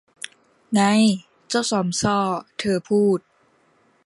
[0.73, 0.79] ไง
[1.49, 2.17] เจ้าซอมซ่อ
[2.59, 3.19] เธอพูด